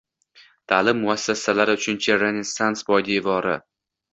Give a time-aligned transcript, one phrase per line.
[0.71, 3.59] Ta’lim muassasalari– “Uchinchi renesans” poydevori